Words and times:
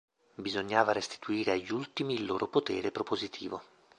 Bisognava 0.39 0.93
restituire 0.93 1.51
agli 1.51 1.69
ultimi 1.71 2.15
il 2.15 2.25
loro 2.25 2.47
potere 2.47 2.89
propositivo. 2.89 3.61